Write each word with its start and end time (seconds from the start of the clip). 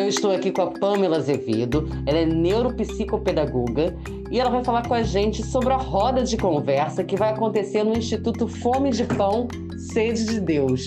Eu 0.00 0.08
estou 0.08 0.32
aqui 0.32 0.50
com 0.50 0.62
a 0.62 0.70
Pamela 0.70 1.18
Azevedo, 1.18 1.86
ela 2.06 2.16
é 2.16 2.24
neuropsicopedagoga 2.24 3.94
e 4.30 4.40
ela 4.40 4.48
vai 4.48 4.64
falar 4.64 4.88
com 4.88 4.94
a 4.94 5.02
gente 5.02 5.44
sobre 5.44 5.74
a 5.74 5.76
roda 5.76 6.24
de 6.24 6.38
conversa 6.38 7.04
que 7.04 7.18
vai 7.18 7.34
acontecer 7.34 7.84
no 7.84 7.92
Instituto 7.92 8.48
Fome 8.48 8.92
de 8.92 9.04
Pão, 9.04 9.46
Sede 9.92 10.24
de 10.24 10.40
Deus. 10.40 10.86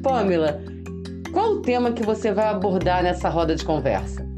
Pamela, 0.00 0.62
qual 1.32 1.54
o 1.54 1.60
tema 1.60 1.90
que 1.90 2.06
você 2.06 2.30
vai 2.30 2.46
abordar 2.46 3.02
nessa 3.02 3.28
roda 3.28 3.56
de 3.56 3.64
conversa? 3.64 4.31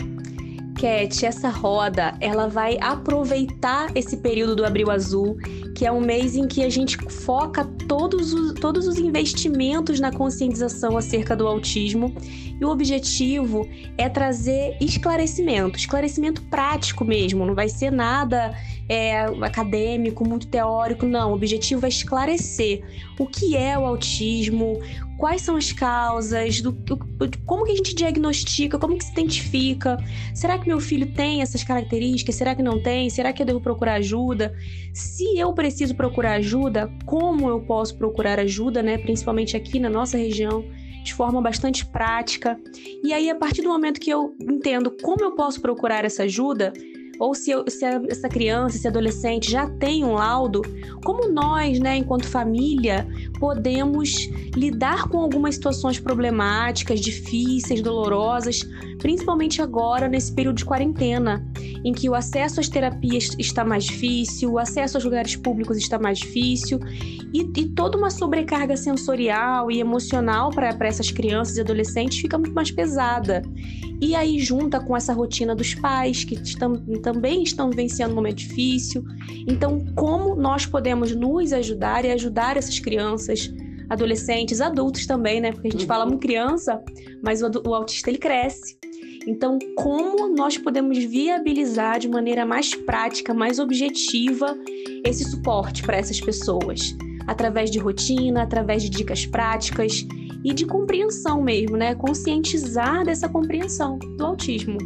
Essa 0.87 1.48
roda, 1.48 2.14
ela 2.21 2.46
vai 2.46 2.77
aproveitar 2.79 3.91
esse 3.95 4.19
período 4.19 4.55
do 4.55 4.66
Abril 4.66 4.91
Azul, 4.91 5.37
que 5.75 5.87
é 5.87 5.91
um 5.91 6.01
mês 6.01 6.37
em 6.37 6.46
que 6.46 6.62
a 6.62 6.69
gente 6.69 6.98
foca 7.11 7.64
todos 7.89 8.34
os, 8.34 8.53
todos 8.55 8.87
os 8.87 8.98
investimentos 8.98 9.98
na 9.98 10.12
conscientização 10.12 10.98
acerca 10.98 11.34
do 11.34 11.47
autismo. 11.47 12.15
E 12.61 12.65
o 12.65 12.69
objetivo 12.69 13.66
é 13.97 14.09
trazer 14.09 14.77
esclarecimento, 14.80 15.78
esclarecimento 15.78 16.42
prático 16.42 17.05
mesmo, 17.05 17.47
não 17.47 17.55
vai 17.55 17.69
ser 17.69 17.91
nada 17.91 18.55
é, 18.89 19.23
acadêmico, 19.42 20.28
muito 20.28 20.47
teórico, 20.47 21.06
não. 21.06 21.30
O 21.30 21.34
objetivo 21.34 21.87
é 21.87 21.89
esclarecer 21.89 22.83
o 23.19 23.27
que 23.27 23.56
é 23.56 23.78
o 23.78 23.84
autismo, 23.87 24.80
quais 25.18 25.42
são 25.42 25.56
as 25.56 25.73
causas, 25.73 26.60
do, 26.60 26.73
do, 26.73 26.98
como 27.45 27.64
que 27.64 27.72
a 27.72 27.77
gente 27.77 27.95
diagnostica, 27.95 28.78
como 28.78 28.96
que 28.96 29.05
se 29.05 29.12
identifica. 29.12 29.96
Será 30.34 30.59
que 30.59 30.66
meu 30.66 30.80
filho 30.80 31.06
tem 31.12 31.42
essas 31.42 31.62
características? 31.62 32.34
Será 32.34 32.55
que 32.55 32.62
não 32.62 32.82
tem? 32.82 33.09
Será 33.10 33.32
que 33.32 33.42
eu 33.42 33.46
devo 33.46 33.60
procurar 33.60 33.95
ajuda? 33.95 34.55
Se 34.92 35.38
eu 35.38 35.52
preciso 35.52 35.95
procurar 35.95 36.34
ajuda, 36.34 36.91
como 37.05 37.48
eu 37.48 37.60
posso 37.60 37.96
procurar 37.96 38.38
ajuda, 38.38 38.82
né? 38.82 38.98
Principalmente 38.98 39.56
aqui 39.56 39.78
na 39.78 39.91
nossa 39.91 40.16
região 40.16 40.64
de 41.02 41.12
forma 41.12 41.41
bastante 41.41 41.84
prática. 41.84 42.58
E 43.02 43.12
aí, 43.12 43.28
a 43.28 43.34
partir 43.34 43.62
do 43.62 43.69
momento 43.69 44.00
que 44.00 44.11
eu 44.11 44.34
entendo 44.41 44.91
como 45.02 45.22
eu 45.22 45.33
posso 45.33 45.61
procurar 45.61 46.05
essa 46.05 46.22
ajuda, 46.22 46.72
ou 47.19 47.34
se, 47.34 47.51
eu, 47.51 47.65
se 47.69 47.84
essa 47.84 48.29
criança, 48.29 48.77
esse 48.77 48.89
adolescente 48.89 49.51
já 49.51 49.69
tem 49.69 50.05
um 50.05 50.12
laudo, 50.12 50.62
como 51.05 51.29
nós, 51.29 51.79
né, 51.79 51.97
enquanto 51.97 52.27
família, 52.27 53.07
podemos 53.39 54.12
lidar 54.55 55.09
com 55.09 55.19
algumas 55.19 55.57
situações 55.57 55.98
problemáticas, 55.98 57.01
difíceis, 57.01 57.83
dolorosas, 57.83 58.61
principalmente 58.98 59.61
agora 59.61 60.09
nesse 60.09 60.33
período 60.33 60.57
de 60.57 60.65
quarentena, 60.65 61.47
em 61.85 61.92
que 61.92 62.09
o 62.09 62.15
acesso 62.15 62.61
às 62.61 62.69
terapias 62.69 63.31
está 63.39 63.65
mais 63.65 63.85
difícil, 63.85 64.53
o 64.53 64.59
acesso 64.59 64.97
aos 64.97 65.05
lugares 65.05 65.37
públicos 65.37 65.77
está 65.77 65.98
mais 65.98 66.19
difícil 66.19 66.81
e, 67.33 67.41
e 67.41 67.69
toda 67.70 67.98
uma 67.98 68.11
sobrecarga 68.11 68.77
sensorial 68.77 69.70
e 69.70 69.81
emocional 69.81 70.51
para 70.51 70.69
essas 70.87 71.11
crianças 71.11 71.57
e 71.57 71.61
adolescentes 71.61 72.19
fica 72.19 72.39
muito 72.39 72.55
mais 72.55 72.70
pesada. 72.70 73.42
E 74.01 74.15
aí, 74.15 74.39
junta 74.39 74.81
com 74.81 74.97
essa 74.97 75.12
rotina 75.12 75.55
dos 75.55 75.75
pais 75.75 76.25
que 76.25 76.35
estão, 76.35 76.75
também 77.05 77.42
estão 77.42 77.69
vivenciando 77.69 78.12
um 78.12 78.16
momento 78.16 78.38
difícil. 78.38 79.05
Então, 79.47 79.84
como 79.94 80.34
nós 80.34 80.64
podemos 80.64 81.14
nos 81.14 81.52
ajudar 81.52 82.02
e 82.06 82.11
ajudar 82.11 82.56
essas 82.56 82.80
crianças, 82.80 83.52
adolescentes, 83.91 84.62
adultos 84.62 85.06
também, 85.06 85.38
né? 85.38 85.52
Porque 85.52 85.69
a 85.69 85.70
gente 85.70 85.83
uhum. 85.83 85.86
fala 85.86 86.06
muito 86.06 86.22
criança, 86.22 86.83
mas 87.22 87.42
o, 87.42 87.50
o 87.66 87.74
autista 87.74 88.08
ele 88.08 88.19
cresce. 88.19 88.78
Então, 89.27 89.58
como 89.77 90.34
nós 90.34 90.56
podemos 90.56 90.96
viabilizar 90.98 91.98
de 91.98 92.08
maneira 92.08 92.46
mais 92.46 92.74
prática, 92.74 93.34
mais 93.34 93.58
objetiva, 93.58 94.56
esse 95.05 95.24
suporte 95.24 95.83
para 95.83 95.98
essas 95.98 96.20
pessoas? 96.20 96.96
Através 97.27 97.70
de 97.70 97.78
rotina, 97.78 98.42
através 98.42 98.83
de 98.83 98.89
dicas 98.89 99.27
práticas 99.27 100.06
e 100.42 100.55
de 100.55 100.64
compreensão 100.64 101.42
mesmo, 101.42 101.77
né? 101.77 101.94
Conscientizar 101.94 103.05
dessa 103.05 103.28
compreensão 103.28 103.98
do 103.98 104.24
autismo. 104.24 104.78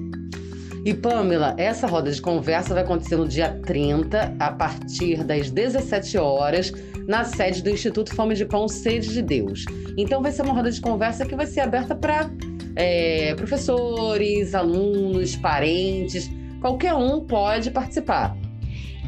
E 0.89 0.95
Pamela, 0.95 1.55
essa 1.59 1.87
roda 1.87 2.11
de 2.11 2.19
conversa 2.19 2.73
vai 2.73 2.83
acontecer 2.83 3.15
no 3.15 3.29
dia 3.29 3.61
30, 3.67 4.37
a 4.41 4.51
partir 4.51 5.23
das 5.23 5.51
17 5.51 6.17
horas, 6.17 6.73
na 7.07 7.25
sede 7.25 7.63
do 7.63 7.69
Instituto 7.69 8.15
Fome 8.15 8.35
de 8.35 8.47
Pão 8.47 8.67
Sede 8.67 9.11
de 9.11 9.21
Deus. 9.21 9.67
Então 9.99 10.23
vai 10.23 10.33
ser 10.33 10.41
uma 10.41 10.55
roda 10.55 10.71
de 10.71 10.81
conversa 10.81 11.27
que 11.27 11.37
vai 11.37 11.45
ser 11.45 11.61
aberta 11.61 11.95
para 11.95 12.31
é, 12.75 13.35
professores, 13.35 14.55
alunos, 14.55 15.37
parentes, 15.37 16.31
qualquer 16.59 16.95
um 16.95 17.21
pode 17.21 17.71
participar 17.71 18.35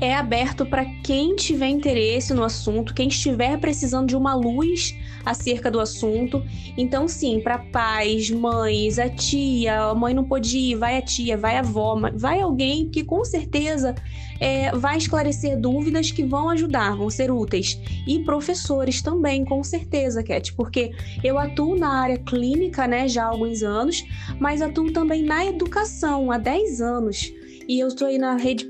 é 0.01 0.15
aberto 0.15 0.65
para 0.65 0.85
quem 1.05 1.37
tiver 1.37 1.69
interesse 1.69 2.33
no 2.33 2.43
assunto, 2.43 2.95
quem 2.95 3.09
estiver 3.09 3.59
precisando 3.59 4.09
de 4.09 4.17
uma 4.17 4.35
luz 4.35 4.95
acerca 5.25 5.71
do 5.71 5.79
assunto. 5.79 6.43
Então, 6.77 7.07
sim, 7.07 7.41
para 7.41 7.59
pais, 7.59 8.31
mães, 8.31 8.99
a 8.99 9.09
tia, 9.09 9.83
a 9.83 9.95
mãe 9.95 10.15
não 10.15 10.25
pôde 10.25 10.57
ir, 10.57 10.77
vai 10.77 10.97
a 10.97 11.03
tia, 11.03 11.37
vai 11.37 11.57
a 11.57 11.61
avó, 11.61 12.01
vai 12.15 12.41
alguém 12.41 12.89
que 12.89 13.05
com 13.05 13.23
certeza 13.25 13.95
é, 14.41 14.73
vai 14.73 14.97
esclarecer 14.97 15.61
dúvidas 15.61 16.11
que 16.11 16.25
vão 16.25 16.49
ajudar, 16.49 16.97
vão 16.97 17.11
ser 17.11 17.31
úteis. 17.31 17.79
E 18.07 18.21
professores 18.21 19.03
também, 19.03 19.45
com 19.45 19.63
certeza, 19.63 20.23
Cat, 20.23 20.55
porque 20.55 20.93
eu 21.23 21.39
atuo 21.39 21.77
na 21.77 22.01
área 22.01 22.19
clínica 22.19 22.87
né, 22.87 23.07
já 23.07 23.25
há 23.25 23.29
alguns 23.29 23.63
anos, 23.63 24.03
mas 24.39 24.63
atuo 24.63 24.91
também 24.93 25.23
na 25.23 25.45
educação 25.45 26.33
há 26.33 26.39
10 26.39 26.81
anos. 26.81 27.31
E 27.69 27.79
eu 27.79 27.89
estou 27.89 28.09
aí 28.09 28.19
na 28.19 28.37
rede 28.37 28.65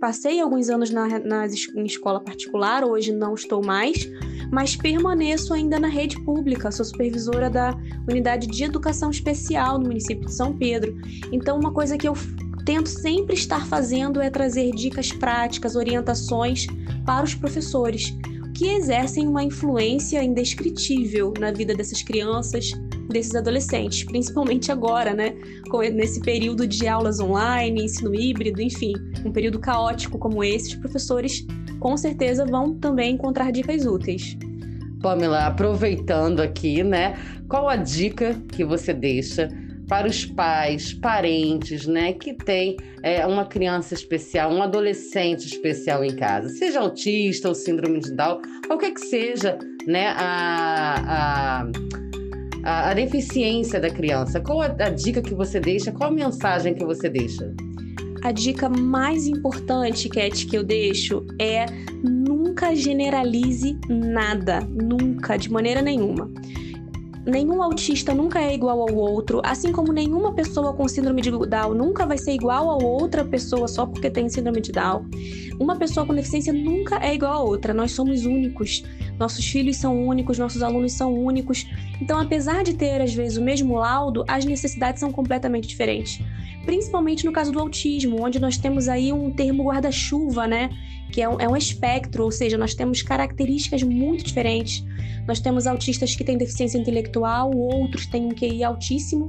Passei 0.00 0.40
alguns 0.40 0.68
anos 0.68 0.90
na, 0.90 1.18
na, 1.20 1.46
em 1.46 1.84
escola 1.86 2.20
particular, 2.20 2.84
hoje 2.84 3.12
não 3.12 3.34
estou 3.34 3.64
mais, 3.64 4.08
mas 4.52 4.76
permaneço 4.76 5.54
ainda 5.54 5.80
na 5.80 5.88
rede 5.88 6.22
pública, 6.22 6.70
sou 6.70 6.84
supervisora 6.84 7.48
da 7.48 7.74
unidade 8.08 8.46
de 8.46 8.64
educação 8.64 9.10
especial 9.10 9.78
no 9.78 9.86
município 9.86 10.26
de 10.26 10.34
São 10.34 10.56
Pedro. 10.56 10.94
Então, 11.32 11.58
uma 11.58 11.72
coisa 11.72 11.96
que 11.96 12.06
eu 12.06 12.14
tento 12.66 12.88
sempre 12.88 13.34
estar 13.34 13.66
fazendo 13.66 14.20
é 14.20 14.28
trazer 14.28 14.70
dicas 14.72 15.12
práticas, 15.12 15.76
orientações 15.76 16.66
para 17.06 17.24
os 17.24 17.34
professores, 17.34 18.14
que 18.54 18.66
exercem 18.66 19.26
uma 19.26 19.42
influência 19.42 20.22
indescritível 20.22 21.32
na 21.38 21.52
vida 21.52 21.74
dessas 21.74 22.02
crianças, 22.02 22.72
desses 23.08 23.34
adolescentes, 23.34 24.04
principalmente 24.04 24.70
agora, 24.70 25.14
né? 25.14 25.34
Nesse 25.92 26.20
período 26.20 26.66
de 26.66 26.86
aulas 26.88 27.20
online, 27.20 27.84
ensino 27.84 28.14
híbrido, 28.14 28.60
enfim, 28.60 28.92
um 29.24 29.32
período 29.32 29.58
caótico 29.58 30.18
como 30.18 30.42
esse, 30.42 30.70
os 30.70 30.74
professores 30.76 31.46
com 31.80 31.96
certeza 31.96 32.44
vão 32.46 32.74
também 32.74 33.14
encontrar 33.14 33.50
dicas 33.50 33.86
úteis. 33.86 34.36
Pamela, 35.00 35.46
aproveitando 35.46 36.40
aqui, 36.40 36.82
né? 36.82 37.16
Qual 37.48 37.68
a 37.68 37.76
dica 37.76 38.34
que 38.52 38.64
você 38.64 38.92
deixa 38.92 39.48
para 39.88 40.08
os 40.08 40.24
pais, 40.24 40.92
parentes, 40.94 41.86
né, 41.86 42.12
que 42.12 42.34
tem 42.34 42.76
é, 43.02 43.24
uma 43.24 43.44
criança 43.44 43.94
especial, 43.94 44.52
um 44.52 44.62
adolescente 44.62 45.46
especial 45.46 46.04
em 46.04 46.14
casa, 46.16 46.48
seja 46.48 46.80
autista 46.80 47.48
ou 47.48 47.54
síndrome 47.54 48.00
de 48.00 48.12
Down, 48.12 48.40
qualquer 48.66 48.92
que 48.92 49.00
seja, 49.00 49.58
né, 49.86 50.08
a, 50.08 51.60
a 51.62 52.05
a, 52.66 52.90
a 52.90 52.94
deficiência 52.94 53.78
da 53.80 53.88
criança. 53.88 54.40
Qual 54.40 54.60
a, 54.60 54.66
a 54.66 54.90
dica 54.90 55.22
que 55.22 55.32
você 55.32 55.60
deixa? 55.60 55.92
Qual 55.92 56.10
a 56.10 56.12
mensagem 56.12 56.74
que 56.74 56.84
você 56.84 57.08
deixa? 57.08 57.54
A 58.22 58.32
dica 58.32 58.68
mais 58.68 59.28
importante, 59.28 60.08
Cat, 60.08 60.46
que 60.46 60.56
eu 60.56 60.64
deixo 60.64 61.24
é 61.40 61.66
nunca 62.02 62.74
generalize 62.74 63.78
nada, 63.88 64.60
nunca, 64.60 65.36
de 65.36 65.50
maneira 65.50 65.80
nenhuma 65.80 66.28
nenhum 67.26 67.60
autista 67.60 68.14
nunca 68.14 68.40
é 68.40 68.54
igual 68.54 68.80
ao 68.80 68.94
outro, 68.94 69.42
assim 69.44 69.72
como 69.72 69.92
nenhuma 69.92 70.32
pessoa 70.32 70.72
com 70.72 70.86
síndrome 70.86 71.20
de 71.20 71.30
Down 71.30 71.74
nunca 71.74 72.06
vai 72.06 72.16
ser 72.16 72.32
igual 72.32 72.70
a 72.70 72.76
outra 72.76 73.24
pessoa 73.24 73.66
só 73.66 73.84
porque 73.84 74.08
tem 74.08 74.28
síndrome 74.28 74.60
de 74.60 74.70
Down. 74.70 75.04
Uma 75.58 75.76
pessoa 75.76 76.06
com 76.06 76.14
deficiência 76.14 76.52
nunca 76.52 77.04
é 77.04 77.14
igual 77.14 77.32
a 77.32 77.40
outra, 77.40 77.74
nós 77.74 77.90
somos 77.90 78.24
únicos. 78.24 78.84
Nossos 79.18 79.44
filhos 79.44 79.76
são 79.76 80.06
únicos, 80.06 80.38
nossos 80.38 80.62
alunos 80.62 80.92
são 80.92 81.12
únicos. 81.12 81.66
Então, 82.00 82.20
apesar 82.20 82.62
de 82.62 82.74
ter 82.74 83.00
às 83.00 83.12
vezes 83.12 83.36
o 83.36 83.42
mesmo 83.42 83.76
laudo, 83.76 84.24
as 84.28 84.44
necessidades 84.44 85.00
são 85.00 85.10
completamente 85.10 85.66
diferentes. 85.66 86.20
Principalmente 86.64 87.24
no 87.24 87.32
caso 87.32 87.52
do 87.52 87.60
autismo, 87.60 88.22
onde 88.22 88.38
nós 88.38 88.56
temos 88.56 88.88
aí 88.88 89.12
um 89.12 89.30
termo 89.30 89.64
guarda-chuva, 89.64 90.46
né? 90.46 90.70
Que 91.12 91.22
é 91.22 91.28
um, 91.28 91.40
é 91.40 91.48
um 91.48 91.56
espectro, 91.56 92.24
ou 92.24 92.30
seja, 92.30 92.58
nós 92.58 92.74
temos 92.74 93.02
características 93.02 93.82
muito 93.82 94.24
diferentes. 94.24 94.84
Nós 95.26 95.40
temos 95.40 95.66
autistas 95.66 96.14
que 96.14 96.22
têm 96.22 96.38
deficiência 96.38 96.78
intelectual, 96.78 97.50
outros 97.52 98.06
têm 98.06 98.26
um 98.26 98.34
QI 98.34 98.62
altíssimo. 98.62 99.28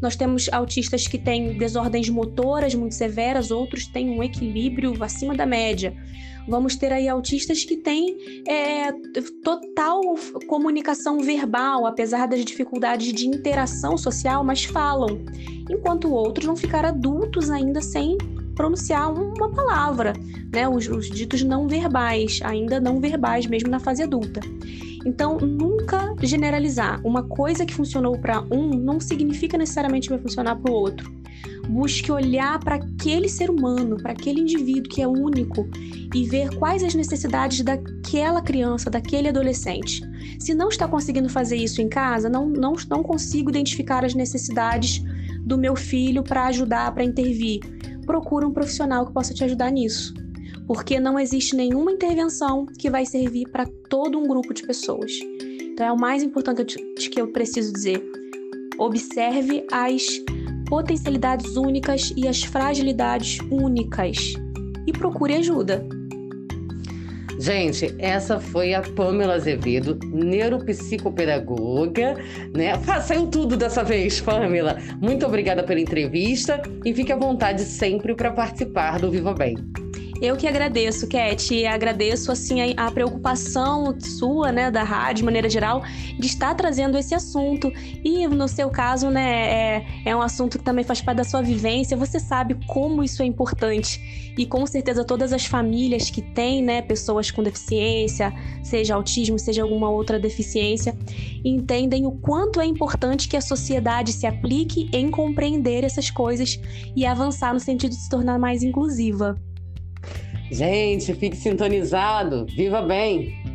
Nós 0.00 0.14
temos 0.14 0.48
autistas 0.52 1.06
que 1.06 1.18
têm 1.18 1.56
desordens 1.56 2.08
motoras 2.08 2.74
muito 2.74 2.94
severas, 2.94 3.50
outros 3.50 3.86
têm 3.86 4.10
um 4.10 4.22
equilíbrio 4.22 5.02
acima 5.02 5.34
da 5.34 5.46
média. 5.46 5.94
Vamos 6.48 6.76
ter 6.76 6.92
aí 6.92 7.06
autistas 7.06 7.62
que 7.62 7.76
têm 7.76 8.16
é, 8.48 8.90
total 9.44 10.00
comunicação 10.46 11.18
verbal, 11.20 11.84
apesar 11.84 12.26
das 12.26 12.42
dificuldades 12.42 13.12
de 13.12 13.26
interação 13.26 13.98
social, 13.98 14.42
mas 14.42 14.64
falam, 14.64 15.20
enquanto 15.68 16.10
outros 16.10 16.46
vão 16.46 16.56
ficar 16.56 16.86
adultos 16.86 17.50
ainda 17.50 17.82
sem 17.82 18.16
pronunciar 18.58 19.12
uma 19.12 19.48
palavra, 19.50 20.14
né? 20.52 20.68
Os, 20.68 20.88
os 20.88 21.08
ditos 21.08 21.44
não 21.44 21.68
verbais, 21.68 22.40
ainda 22.42 22.80
não 22.80 23.00
verbais, 23.00 23.46
mesmo 23.46 23.70
na 23.70 23.78
fase 23.78 24.02
adulta. 24.02 24.40
Então, 25.06 25.38
nunca 25.38 26.16
generalizar. 26.20 27.00
Uma 27.06 27.22
coisa 27.22 27.64
que 27.64 27.72
funcionou 27.72 28.18
para 28.18 28.42
um 28.50 28.70
não 28.70 28.98
significa 28.98 29.56
necessariamente 29.56 30.08
vai 30.08 30.18
funcionar 30.18 30.56
para 30.56 30.72
o 30.72 30.74
outro. 30.74 31.08
Busque 31.68 32.10
olhar 32.10 32.58
para 32.58 32.74
aquele 32.74 33.28
ser 33.28 33.48
humano, 33.48 33.96
para 33.96 34.10
aquele 34.10 34.40
indivíduo 34.40 34.90
que 34.90 35.02
é 35.02 35.06
único 35.06 35.68
e 36.12 36.24
ver 36.24 36.56
quais 36.56 36.82
as 36.82 36.96
necessidades 36.96 37.60
daquela 37.60 38.42
criança, 38.42 38.90
daquele 38.90 39.28
adolescente. 39.28 40.02
Se 40.40 40.52
não 40.52 40.68
está 40.68 40.88
conseguindo 40.88 41.28
fazer 41.28 41.56
isso 41.56 41.80
em 41.80 41.88
casa, 41.88 42.28
não, 42.28 42.48
não, 42.48 42.74
não 42.90 43.04
consigo 43.04 43.50
identificar 43.50 44.04
as 44.04 44.14
necessidades 44.14 45.00
do 45.44 45.56
meu 45.56 45.76
filho 45.76 46.24
para 46.24 46.46
ajudar, 46.46 46.92
para 46.92 47.04
intervir. 47.04 47.60
Procura 48.08 48.44
um 48.44 48.52
profissional 48.52 49.06
que 49.06 49.12
possa 49.12 49.32
te 49.32 49.44
ajudar 49.44 49.70
nisso 49.70 50.12
porque 50.68 51.00
não 51.00 51.18
existe 51.18 51.56
nenhuma 51.56 51.90
intervenção 51.90 52.66
que 52.66 52.90
vai 52.90 53.06
servir 53.06 53.48
para 53.48 53.66
todo 53.88 54.18
um 54.18 54.28
grupo 54.28 54.52
de 54.52 54.62
pessoas. 54.66 55.10
Então 55.72 55.86
é 55.86 55.90
o 55.90 55.98
mais 55.98 56.22
importante 56.22 56.76
que 57.10 57.18
eu 57.18 57.32
preciso 57.32 57.72
dizer. 57.72 58.04
Observe 58.78 59.66
as 59.72 60.02
potencialidades 60.68 61.56
únicas 61.56 62.12
e 62.14 62.28
as 62.28 62.42
fragilidades 62.42 63.38
únicas 63.50 64.34
e 64.86 64.92
procure 64.92 65.36
ajuda. 65.36 65.88
Gente, 67.38 67.94
essa 67.98 68.40
foi 68.40 68.74
a 68.74 68.82
Pamela 68.82 69.34
Azevedo, 69.34 69.98
neuropsicopedagoga, 70.04 72.16
né? 72.54 72.72
Saiu 73.00 73.28
tudo 73.28 73.56
dessa 73.56 73.84
vez, 73.84 74.20
Pamela. 74.20 74.76
Muito 75.00 75.24
obrigada 75.24 75.62
pela 75.62 75.80
entrevista 75.80 76.60
e 76.84 76.92
fique 76.92 77.12
à 77.12 77.16
vontade 77.16 77.62
sempre 77.62 78.14
para 78.14 78.32
participar 78.32 78.98
do 78.98 79.10
Viva 79.10 79.32
Bem. 79.32 79.56
Eu 80.20 80.36
que 80.36 80.48
agradeço, 80.48 81.06
Cat, 81.06 81.54
e 81.54 81.64
agradeço 81.64 82.32
assim 82.32 82.74
a, 82.74 82.86
a, 82.86 82.90
preocupação 82.90 83.94
sua, 84.00 84.50
né, 84.50 84.68
da 84.68 84.82
rádio 84.82 85.18
de 85.18 85.24
maneira 85.24 85.48
geral, 85.48 85.82
de 86.18 86.26
estar 86.26 86.54
trazendo 86.54 86.98
esse 86.98 87.14
assunto. 87.14 87.72
E 88.04 88.26
no 88.26 88.48
seu 88.48 88.68
caso, 88.68 89.10
né, 89.10 89.76
é, 89.76 89.86
é 90.06 90.16
um 90.16 90.20
assunto 90.20 90.58
que 90.58 90.64
também 90.64 90.84
faz 90.84 91.00
parte 91.00 91.18
da 91.18 91.24
sua 91.24 91.40
vivência. 91.40 91.96
Você 91.96 92.18
sabe 92.18 92.56
como 92.66 93.04
isso 93.04 93.22
é 93.22 93.26
importante 93.26 94.34
e 94.36 94.44
com 94.44 94.66
certeza 94.66 95.04
todas 95.04 95.32
as 95.32 95.46
famílias 95.46 96.10
que 96.10 96.20
têm, 96.20 96.64
né, 96.64 96.82
pessoas 96.82 97.30
com 97.30 97.40
deficiência, 97.40 98.32
seja 98.60 98.96
autismo, 98.96 99.38
seja 99.38 99.62
alguma 99.62 99.88
outra 99.88 100.18
deficiência, 100.18 100.96
entendem 101.44 102.06
o 102.06 102.10
quanto 102.10 102.60
é 102.60 102.66
importante 102.66 103.28
que 103.28 103.36
a 103.36 103.40
sociedade 103.40 104.12
se 104.12 104.26
aplique 104.26 104.90
em 104.92 105.12
compreender 105.12 105.84
essas 105.84 106.10
coisas 106.10 106.58
e 106.96 107.06
avançar 107.06 107.54
no 107.54 107.60
sentido 107.60 107.90
de 107.90 107.96
se 107.96 108.08
tornar 108.08 108.36
mais 108.36 108.64
inclusiva. 108.64 109.36
Gente, 110.50 111.14
fique 111.14 111.36
sintonizado. 111.36 112.46
Viva 112.46 112.80
bem! 112.82 113.47